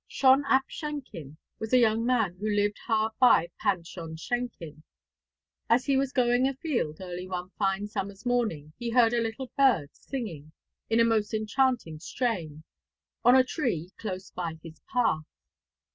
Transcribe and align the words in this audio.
Shon 0.07 0.43
ap 0.45 0.67
Shenkin 0.67 1.37
was 1.59 1.73
a 1.73 1.77
young 1.77 2.03
man 2.07 2.33
who 2.39 2.49
lived 2.49 2.79
hard 2.87 3.11
by 3.19 3.51
Pant 3.59 3.85
Shon 3.85 4.15
Shenkin. 4.15 4.81
As 5.69 5.85
he 5.85 5.95
was 5.95 6.11
going 6.11 6.47
afield 6.47 6.97
early 6.99 7.27
one 7.27 7.51
fine 7.59 7.87
summer's 7.87 8.25
morning 8.25 8.73
he 8.79 8.89
heard 8.89 9.13
a 9.13 9.21
little 9.21 9.51
bird 9.55 9.89
singing, 9.95 10.53
in 10.89 10.99
a 10.99 11.05
most 11.05 11.35
enchanting 11.35 11.99
strain, 11.99 12.63
on 13.23 13.35
a 13.35 13.43
tree 13.43 13.91
close 13.99 14.31
by 14.31 14.55
his 14.63 14.81
path. 14.91 15.21